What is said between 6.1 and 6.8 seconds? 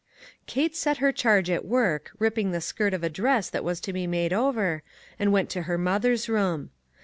room.